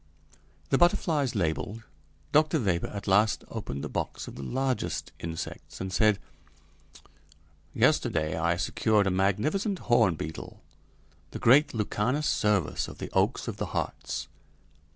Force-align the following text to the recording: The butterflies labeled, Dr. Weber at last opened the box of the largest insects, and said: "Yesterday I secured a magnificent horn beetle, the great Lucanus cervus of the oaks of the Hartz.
The 0.71 0.79
butterflies 0.79 1.35
labeled, 1.35 1.83
Dr. 2.31 2.59
Weber 2.59 2.87
at 2.87 3.05
last 3.07 3.43
opened 3.49 3.83
the 3.83 3.87
box 3.87 4.27
of 4.27 4.33
the 4.33 4.41
largest 4.41 5.11
insects, 5.19 5.79
and 5.79 5.93
said: 5.93 6.17
"Yesterday 7.75 8.35
I 8.35 8.55
secured 8.57 9.05
a 9.05 9.11
magnificent 9.11 9.77
horn 9.93 10.15
beetle, 10.15 10.59
the 11.29 11.37
great 11.37 11.75
Lucanus 11.75 12.25
cervus 12.27 12.87
of 12.87 12.97
the 12.97 13.11
oaks 13.11 13.47
of 13.47 13.57
the 13.57 13.67
Hartz. 13.77 14.27